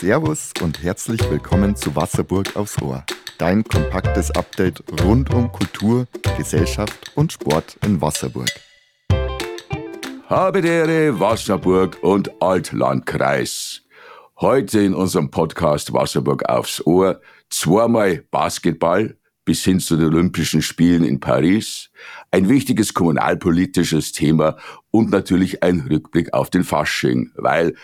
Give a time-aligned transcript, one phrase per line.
[0.00, 3.04] Servus und herzlich willkommen zu Wasserburg aufs Ohr.
[3.36, 6.06] Dein kompaktes Update rund um Kultur,
[6.38, 8.48] Gesellschaft und Sport in Wasserburg.
[10.26, 13.82] Habe Ehre, Wasserburg und Altlandkreis.
[14.40, 17.20] Heute in unserem Podcast Wasserburg aufs Ohr
[17.50, 21.90] zweimal Basketball bis hin zu den Olympischen Spielen in Paris,
[22.30, 24.56] ein wichtiges kommunalpolitisches Thema
[24.90, 27.74] und natürlich ein Rückblick auf den Fasching, weil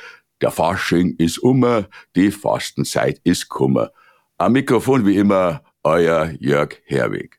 [0.40, 3.90] der Fasching ist ummer, die Fastenzeit ist kummer.
[4.38, 7.38] Am Mikrofon wie immer euer Jörg Herwig.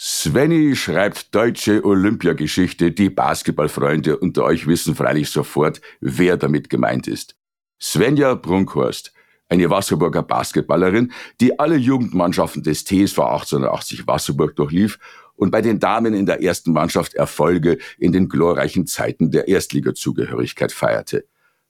[0.00, 2.92] Svenny schreibt deutsche Olympiageschichte.
[2.92, 7.34] Die Basketballfreunde unter euch wissen freilich sofort, wer damit gemeint ist.
[7.80, 9.12] Svenja Brunkhorst,
[9.48, 14.98] eine Wasserburger Basketballerin, die alle Jugendmannschaften des TSV 1880 Wasserburg durchlief
[15.34, 20.72] und bei den Damen in der ersten Mannschaft Erfolge in den glorreichen Zeiten der Erstligazugehörigkeit
[20.72, 21.24] feierte.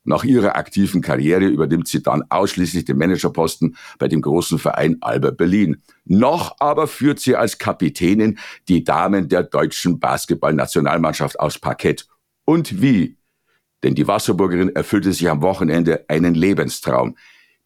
[0.05, 5.31] Nach ihrer aktiven Karriere übernimmt sie dann ausschließlich den Managerposten bei dem großen Verein Alba
[5.31, 5.81] Berlin.
[6.05, 12.07] Noch aber führt sie als Kapitänin die Damen der deutschen Basketballnationalmannschaft aus Parkett.
[12.45, 13.17] Und wie?
[13.83, 17.15] Denn die Wasserburgerin erfüllte sich am Wochenende einen Lebenstraum.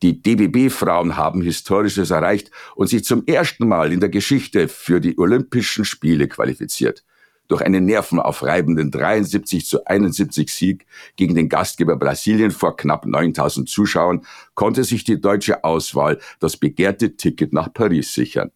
[0.01, 5.17] Die DBB-Frauen haben Historisches erreicht und sich zum ersten Mal in der Geschichte für die
[5.17, 7.05] Olympischen Spiele qualifiziert.
[7.49, 10.85] Durch einen nervenaufreibenden 73 zu 71 Sieg
[11.17, 17.17] gegen den Gastgeber Brasilien vor knapp 9000 Zuschauern konnte sich die deutsche Auswahl das begehrte
[17.17, 18.51] Ticket nach Paris sichern.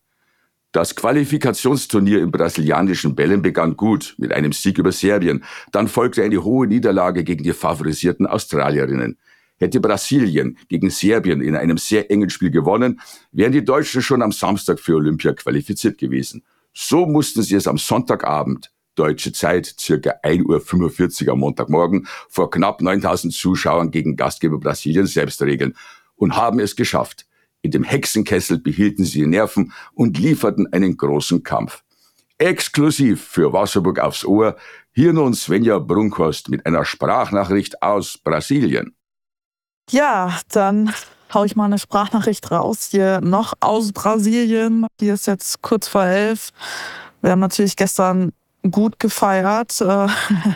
[0.72, 5.44] Das Qualifikationsturnier im brasilianischen Bällen begann gut mit einem Sieg über Serbien.
[5.72, 9.18] Dann folgte eine hohe Niederlage gegen die favorisierten Australierinnen.
[9.58, 14.32] Hätte Brasilien gegen Serbien in einem sehr engen Spiel gewonnen, wären die Deutschen schon am
[14.32, 16.44] Samstag für Olympia qualifiziert gewesen.
[16.74, 22.82] So mussten sie es am Sonntagabend deutsche Zeit, circa 1.45 Uhr am Montagmorgen, vor knapp
[22.82, 25.76] 9000 Zuschauern gegen Gastgeber Brasilien selbst regeln
[26.16, 27.26] und haben es geschafft.
[27.62, 31.84] In dem Hexenkessel behielten sie die Nerven und lieferten einen großen Kampf.
[32.38, 34.56] Exklusiv für Wasserburg aufs Ohr,
[34.92, 38.96] hier nun Svenja Brunkhorst mit einer Sprachnachricht aus Brasilien.
[39.90, 40.94] Ja, dann
[41.34, 44.86] hau ich mal eine Sprachnachricht raus hier noch aus Brasilien.
[45.00, 46.52] Hier ist jetzt kurz vor elf.
[47.22, 48.32] Wir haben natürlich gestern
[48.70, 50.08] gut gefeiert, äh,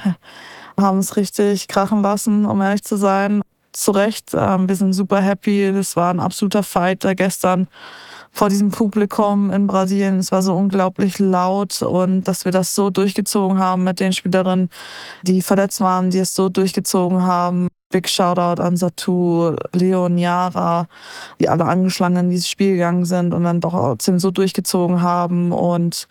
[0.80, 3.42] haben es richtig krachen lassen, um ehrlich zu sein.
[3.72, 5.72] Zu Recht, äh, wir sind super happy.
[5.74, 7.68] Das war ein absoluter Fight da gestern
[8.32, 10.20] vor diesem Publikum in Brasilien.
[10.20, 14.70] Es war so unglaublich laut und dass wir das so durchgezogen haben mit den Spielerinnen,
[15.24, 17.68] die verletzt waren, die es so durchgezogen haben.
[17.92, 20.88] Big Shoutout an Satu, Leon, Yara,
[21.42, 25.52] die alle angeschlagen in dieses Spiel gegangen sind und dann doch trotzdem so durchgezogen haben
[25.52, 26.08] und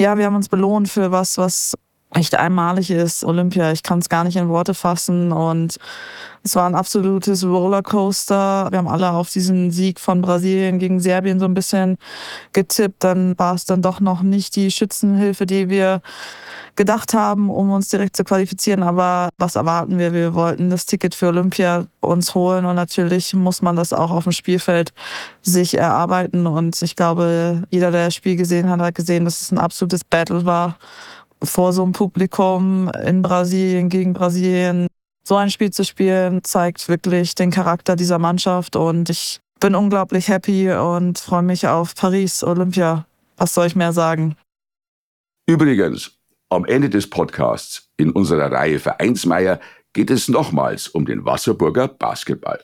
[0.00, 1.74] ja, wir haben uns belohnt für was, was
[2.14, 3.24] echt einmalig ist.
[3.24, 5.78] Olympia, ich kann es gar nicht in Worte fassen und
[6.42, 8.68] es war ein absolutes Rollercoaster.
[8.70, 11.96] Wir haben alle auf diesen Sieg von Brasilien gegen Serbien so ein bisschen
[12.52, 13.02] getippt.
[13.02, 16.02] Dann war es dann doch noch nicht die Schützenhilfe, die wir
[16.76, 18.82] gedacht haben, um uns direkt zu qualifizieren.
[18.82, 20.12] Aber was erwarten wir?
[20.12, 24.24] Wir wollten das Ticket für Olympia uns holen und natürlich muss man das auch auf
[24.24, 24.92] dem Spielfeld
[25.40, 26.46] sich erarbeiten.
[26.46, 30.04] Und ich glaube, jeder, der das Spiel gesehen hat, hat gesehen, dass es ein absolutes
[30.04, 30.76] Battle war
[31.44, 34.86] vor so einem Publikum in Brasilien gegen Brasilien.
[35.26, 40.28] So ein Spiel zu spielen, zeigt wirklich den Charakter dieser Mannschaft und ich bin unglaublich
[40.28, 43.06] happy und freue mich auf Paris Olympia.
[43.36, 44.36] Was soll ich mehr sagen?
[45.46, 46.12] Übrigens,
[46.50, 49.60] am Ende des Podcasts in unserer Reihe Vereinsmeier
[49.92, 52.62] geht es nochmals um den Wasserburger Basketball.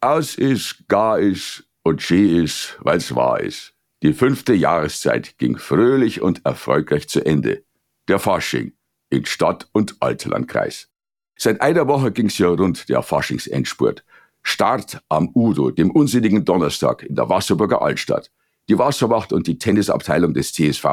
[0.00, 3.74] Aus ist, gar ist und schee ist, weil's wahr ist.
[4.02, 7.64] Die fünfte Jahreszeit ging fröhlich und erfolgreich zu Ende.
[8.06, 8.72] Der Fasching
[9.10, 10.88] in Stadt- und Alterlandkreis.
[11.36, 14.04] Seit einer Woche ging's ja rund der Faschingsendspurt.
[14.42, 18.30] Start am Udo, dem unsinnigen Donnerstag in der Wasserburger Altstadt.
[18.68, 20.86] Die Wasserwacht und die Tennisabteilung des TSV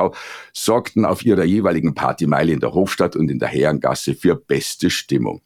[0.53, 5.41] sorgten auf ihrer jeweiligen Partymeile in der Hofstadt und in der Herrengasse für beste Stimmung.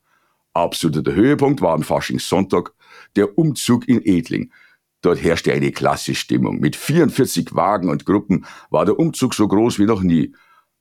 [0.53, 2.73] Absoluter Höhepunkt war am Faschingssonntag
[3.15, 4.51] der Umzug in Edling.
[5.01, 6.59] Dort herrschte eine klasse Stimmung.
[6.59, 10.33] Mit 44 Wagen und Gruppen war der Umzug so groß wie noch nie,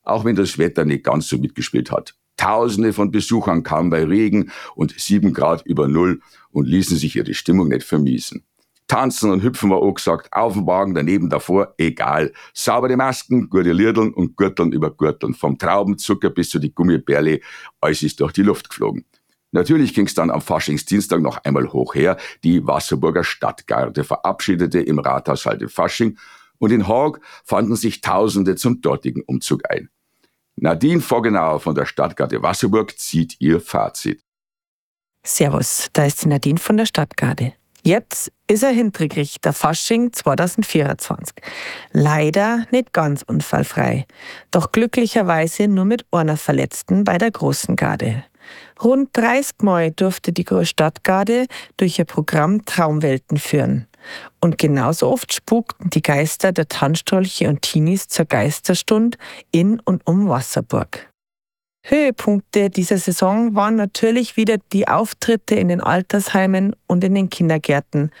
[0.03, 2.15] auch wenn das Wetter nicht ganz so mitgespielt hat.
[2.35, 6.21] Tausende von Besuchern kamen bei Regen und sieben Grad über Null
[6.51, 8.43] und ließen sich ihre Stimmung nicht vermiesen.
[8.87, 12.33] Tanzen und Hüpfen war auch gesagt, auf dem Wagen, daneben, davor, egal.
[12.53, 15.35] Saubere Masken, gute Lirdeln und Gürteln über Gürteln.
[15.35, 17.39] Vom Traubenzucker bis zu die Gummibärle,
[17.79, 19.05] alles ist durch die Luft geflogen.
[19.51, 22.17] Natürlich ging's dann am Faschingsdienstag noch einmal hoch her.
[22.43, 26.17] Die Wasserburger Stadtgarde verabschiedete im Rathaushalt den Fasching
[26.59, 29.89] und in Haag fanden sich Tausende zum dortigen Umzug ein.
[30.55, 34.21] Nadine Voggenauer von der Stadtgarde Wasserburg zieht ihr Fazit.
[35.25, 37.53] Servus, da ist Nadine von der Stadtgarde.
[37.81, 41.35] Jetzt ist er hinterkriegt, der Fasching 2024.
[41.93, 44.05] Leider nicht ganz unfallfrei,
[44.51, 48.25] doch glücklicherweise nur mit einer Verletzten bei der Großen Garde.
[48.83, 51.45] Rund 30 Mal durfte die Stadtgarde
[51.77, 53.87] durch ihr Programm Traumwelten führen.
[54.39, 59.17] Und genauso oft spukten die Geister der Tanzstrolche und Teenies zur Geisterstund
[59.51, 61.08] in und um Wasserburg.
[61.89, 68.11] Höhepunkte dieser Saison waren natürlich wieder die Auftritte in den Altersheimen und in den Kindergärten.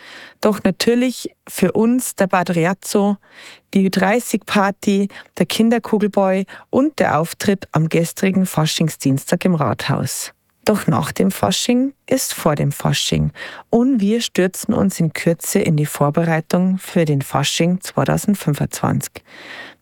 [0.41, 3.17] Doch natürlich für uns der Badriazzo,
[3.75, 10.33] die 30-Party, der Kinderkugelboy und der Auftritt am gestrigen Faschingsdienstag im Rathaus.
[10.65, 13.31] Doch nach dem Fasching ist vor dem Fasching
[13.69, 19.23] und wir stürzen uns in Kürze in die Vorbereitung für den Fasching 2025.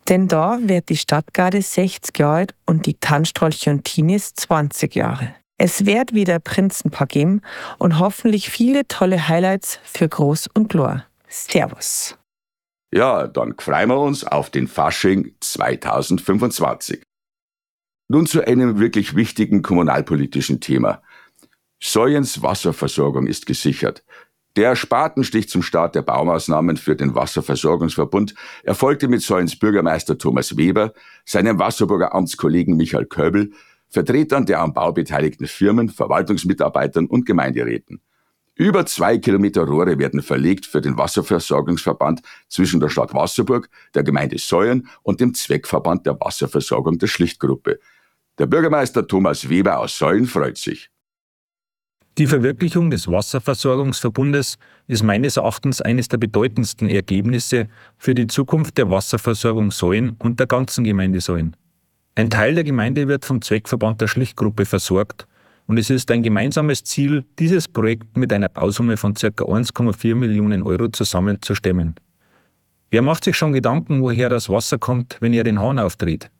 [0.09, 5.36] Denn da wird die Stadtgarde 60 Jahre alt und die Tanzstrolche und Teenies 20 Jahre.
[5.57, 7.42] Es wird wieder Prinzenpaar geben
[7.77, 11.04] und hoffentlich viele tolle Highlights für Groß und Glor.
[11.27, 12.18] Servus.
[12.94, 17.01] Ja, dann freuen wir uns auf den Fasching 2025.
[18.09, 21.01] Nun zu einem wirklich wichtigen kommunalpolitischen Thema.
[21.83, 24.04] Soyens Wasserversorgung ist gesichert.
[24.57, 28.33] Der Spatenstich zum Start der Baumaßnahmen für den Wasserversorgungsverbund
[28.63, 30.94] erfolgte mit Sollens Bürgermeister Thomas Weber,
[31.25, 33.51] seinem Wasserburger Amtskollegen Michael Köbel,
[33.88, 38.01] Vertretern der am Bau beteiligten Firmen, Verwaltungsmitarbeitern und Gemeinderäten.
[38.56, 44.39] Über zwei Kilometer Rohre werden verlegt für den Wasserversorgungsverband zwischen der Stadt Wasserburg, der Gemeinde
[44.39, 47.80] Säuern und dem Zweckverband der Wasserversorgung der Schlichtgruppe.
[48.39, 50.89] Der Bürgermeister Thomas Weber aus Säulen freut sich.
[52.17, 57.67] Die Verwirklichung des Wasserversorgungsverbundes ist meines Erachtens eines der bedeutendsten Ergebnisse
[57.99, 61.55] für die Zukunft der Wasserversorgung Säuen und der ganzen Gemeinde Säuen.
[62.15, 65.27] Ein Teil der Gemeinde wird vom Zweckverband der Schlichtgruppe versorgt
[65.67, 69.27] und es ist ein gemeinsames Ziel, dieses Projekt mit einer Bausumme von ca.
[69.27, 71.93] 1,4 Millionen Euro zusammenzustemmen.
[72.89, 76.31] Wer macht sich schon Gedanken, woher das Wasser kommt, wenn er den Hahn aufdreht?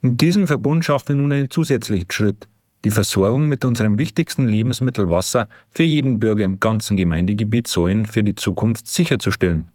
[0.00, 2.48] In diesem Verbund schaffen wir nun einen zusätzlichen Schritt–
[2.84, 8.22] die Versorgung mit unserem wichtigsten Lebensmittel Wasser für jeden Bürger im ganzen Gemeindegebiet Säulen für
[8.22, 9.68] die Zukunft sicherzustellen.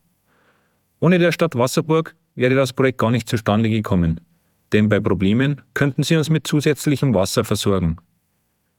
[1.00, 4.22] Ohne der Stadt Wasserburg wäre das Projekt gar nicht zustande gekommen,
[4.72, 7.98] denn bei Problemen könnten sie uns mit zusätzlichem Wasser versorgen.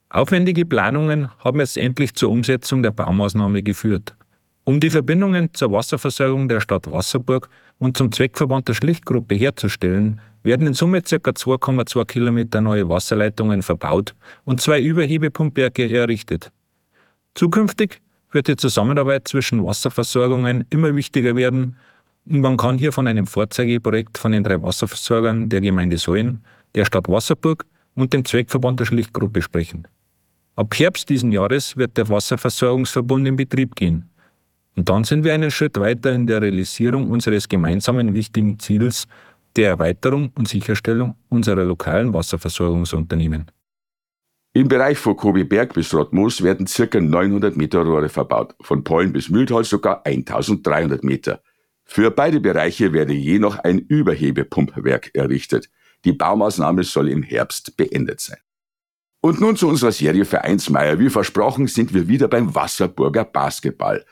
[0.09, 4.15] Aufwendige Planungen haben jetzt endlich zur Umsetzung der Baumaßnahme geführt.
[4.63, 10.67] Um die Verbindungen zur Wasserversorgung der Stadt Wasserburg und zum Zweckverband der Schlichtgruppe herzustellen, werden
[10.67, 11.15] in Summe ca.
[11.17, 14.15] 2,2 Kilometer neue Wasserleitungen verbaut
[14.45, 16.51] und zwei Überhebepumpwerke errichtet.
[17.33, 18.01] Zukünftig
[18.31, 21.75] wird die Zusammenarbeit zwischen Wasserversorgungen immer wichtiger werden
[22.27, 26.43] und man kann hier von einem Vorzeigeprojekt von den drei Wasserversorgern der Gemeinde Säulen,
[26.75, 27.65] der Stadt Wasserburg
[27.95, 29.87] und dem Zweckverband der Schlichtgruppe sprechen.
[30.55, 34.09] Ab Herbst diesen Jahres wird der Wasserversorgungsverbund in Betrieb gehen.
[34.75, 39.07] Und dann sind wir einen Schritt weiter in der Realisierung unseres gemeinsamen wichtigen Ziels
[39.55, 43.51] der Erweiterung und Sicherstellung unserer lokalen Wasserversorgungsunternehmen.
[44.53, 47.01] Im Bereich von Kobiberg bis Rottmoos werden ca.
[47.01, 51.41] 900 Meter Rohre verbaut, von Pollen bis Mühltal sogar 1300 Meter.
[51.83, 55.69] Für beide Bereiche werde je noch ein Überhebepumpwerk errichtet.
[56.05, 58.37] Die Baumaßnahme soll im Herbst beendet sein.
[59.21, 60.99] Und nun zu unserer Serie Vereinsmeier.
[60.99, 64.05] Wie versprochen sind wir wieder beim Wasserburger Basketball.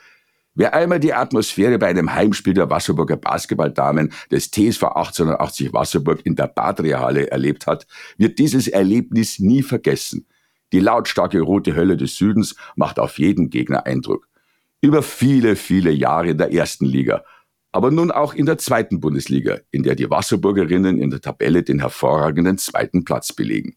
[0.56, 6.36] Wer einmal die Atmosphäre bei einem Heimspiel der Wasserburger Basketballdamen des TSV 1880 Wasserburg in
[6.36, 10.26] der Badria-Halle erlebt hat, wird dieses Erlebnis nie vergessen.
[10.72, 14.28] Die lautstarke rote Hölle des Südens macht auf jeden Gegner Eindruck.
[14.80, 17.24] Über viele, viele Jahre in der ersten Liga,
[17.72, 21.80] aber nun auch in der zweiten Bundesliga, in der die Wasserburgerinnen in der Tabelle den
[21.80, 23.74] hervorragenden zweiten Platz belegen.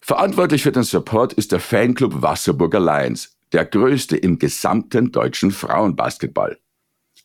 [0.00, 6.58] Verantwortlich für den Support ist der Fanclub Wasserburger Lions, der größte im gesamten deutschen Frauenbasketball.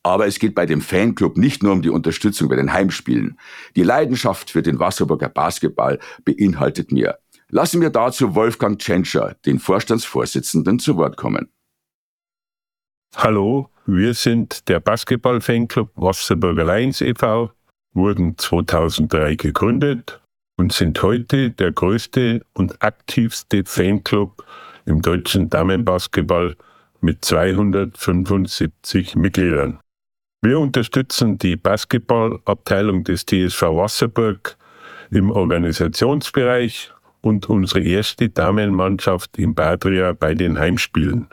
[0.03, 3.39] Aber es geht bei dem Fanclub nicht nur um die Unterstützung bei den Heimspielen.
[3.75, 7.19] Die Leidenschaft für den Wasserburger Basketball beinhaltet mehr.
[7.49, 11.49] Lassen wir dazu Wolfgang Tschentscher, den Vorstandsvorsitzenden, zu Wort kommen.
[13.15, 17.51] Hallo, wir sind der Basketball-Fanclub Wasserburger Lions e.V.,
[17.93, 20.21] wurden 2003 gegründet
[20.57, 24.45] und sind heute der größte und aktivste Fanclub
[24.85, 26.55] im deutschen Damenbasketball
[27.01, 29.79] mit 275 Mitgliedern.
[30.41, 34.57] Wir unterstützen die Basketballabteilung des TSV Wasserburg
[35.11, 41.27] im Organisationsbereich und unsere erste Damenmannschaft in Badria bei den Heimspielen.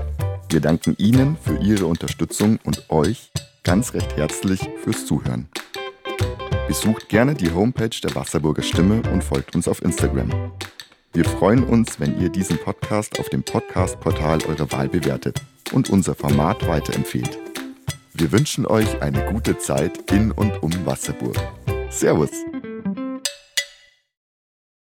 [0.49, 3.31] Wir danken Ihnen für Ihre Unterstützung und euch
[3.65, 5.49] ganz recht herzlich fürs Zuhören.
[6.69, 10.31] Besucht gerne die Homepage der Wasserburger Stimme und folgt uns auf Instagram.
[11.13, 15.41] Wir freuen uns, wenn ihr diesen Podcast auf dem Podcast-Portal eurer Wahl bewertet
[15.73, 17.39] und unser Format weiterempfehlt.
[18.13, 21.37] Wir wünschen euch eine gute Zeit in und um Wasserburg.
[21.91, 22.31] Servus!